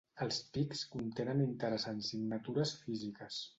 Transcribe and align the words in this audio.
Els 0.25 0.37
pics 0.55 0.81
contenen 0.95 1.45
interessants 1.45 2.11
signatures 2.15 2.75
físiques. 2.83 3.41